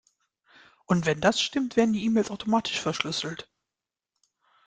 [0.87, 3.47] Und wenn das stimmt, werden die E-Mails automatisch verschlüsselt.